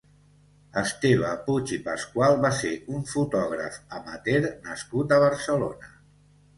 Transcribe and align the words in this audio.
Esteve 0.81 1.33
Puig 1.49 1.73
i 1.77 1.79
Pascual 1.89 2.39
va 2.47 2.53
ser 2.61 2.73
un 2.97 3.07
fotògraf 3.13 3.79
amateur 4.01 4.53
nascut 4.69 5.19
a 5.21 5.25
Barcelona. 5.31 5.97